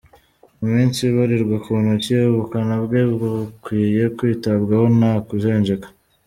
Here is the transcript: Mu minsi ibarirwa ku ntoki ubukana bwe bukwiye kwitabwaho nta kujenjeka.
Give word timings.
Mu 0.59 0.67
minsi 0.75 0.99
ibarirwa 1.09 1.55
ku 1.63 1.71
ntoki 1.83 2.15
ubukana 2.31 2.75
bwe 2.83 3.01
bukwiye 3.19 4.03
kwitabwaho 4.17 4.85
nta 4.99 5.13
kujenjeka. 5.27 5.87